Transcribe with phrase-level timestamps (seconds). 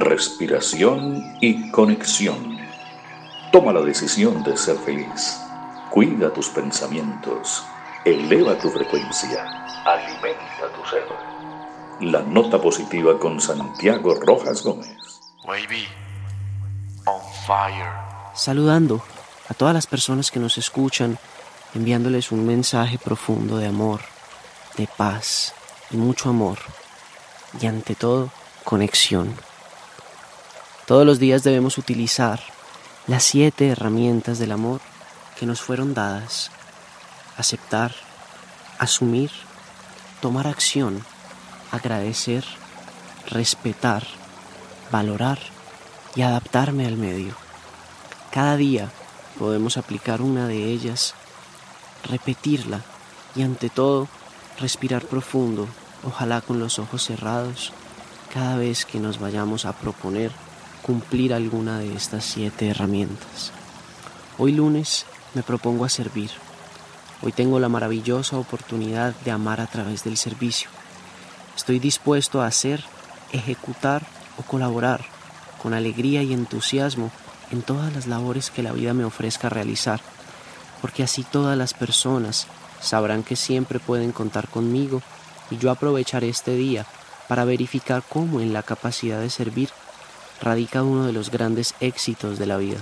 [0.00, 2.58] respiración y conexión.
[3.52, 5.40] Toma la decisión de ser feliz.
[5.90, 7.64] Cuida tus pensamientos.
[8.04, 9.44] Eleva tu frecuencia.
[9.84, 11.04] Alimenta tu ser.
[12.00, 14.96] La nota positiva con Santiago Rojas Gómez.
[17.06, 17.92] on fire.
[18.34, 19.02] Saludando
[19.48, 21.18] a todas las personas que nos escuchan,
[21.74, 24.00] enviándoles un mensaje profundo de amor,
[24.76, 25.54] de paz
[25.90, 26.58] y mucho amor.
[27.60, 28.30] Y ante todo,
[28.64, 29.34] conexión.
[30.86, 32.40] Todos los días debemos utilizar
[33.06, 34.82] las siete herramientas del amor
[35.38, 36.50] que nos fueron dadas.
[37.38, 37.94] Aceptar,
[38.78, 39.30] asumir,
[40.20, 41.02] tomar acción,
[41.72, 42.44] agradecer,
[43.30, 44.06] respetar,
[44.92, 45.38] valorar
[46.16, 47.34] y adaptarme al medio.
[48.30, 48.90] Cada día
[49.38, 51.14] podemos aplicar una de ellas,
[52.04, 52.82] repetirla
[53.34, 54.06] y ante todo
[54.60, 55.66] respirar profundo,
[56.06, 57.72] ojalá con los ojos cerrados,
[58.34, 60.30] cada vez que nos vayamos a proponer
[60.84, 63.52] cumplir alguna de estas siete herramientas.
[64.36, 66.30] Hoy lunes me propongo a servir.
[67.22, 70.68] Hoy tengo la maravillosa oportunidad de amar a través del servicio.
[71.56, 72.84] Estoy dispuesto a hacer,
[73.32, 74.02] ejecutar
[74.36, 75.06] o colaborar
[75.62, 77.10] con alegría y entusiasmo
[77.50, 80.02] en todas las labores que la vida me ofrezca realizar,
[80.82, 82.46] porque así todas las personas
[82.82, 85.00] sabrán que siempre pueden contar conmigo
[85.50, 86.84] y yo aprovecharé este día
[87.26, 89.70] para verificar cómo en la capacidad de servir
[90.44, 92.78] radica uno de los grandes éxitos de la vida.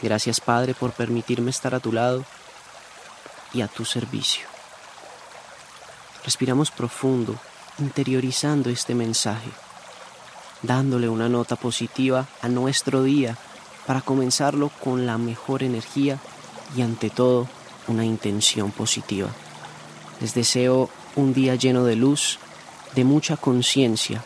[0.00, 2.24] Gracias Padre por permitirme estar a tu lado
[3.52, 4.46] y a tu servicio.
[6.24, 7.36] Respiramos profundo,
[7.78, 9.50] interiorizando este mensaje,
[10.62, 13.36] dándole una nota positiva a nuestro día
[13.86, 16.18] para comenzarlo con la mejor energía
[16.76, 17.48] y ante todo
[17.88, 19.28] una intención positiva.
[20.20, 22.38] Les deseo un día lleno de luz,
[22.94, 24.22] de mucha conciencia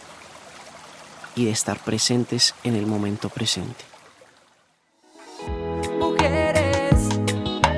[1.35, 3.85] y de estar presentes en el momento presente.
[5.99, 7.09] Mujeres,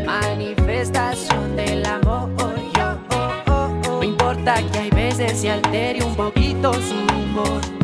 [0.04, 2.30] manifestación del amor.
[4.02, 7.81] No importa que hay veces se altere un poquito su humor.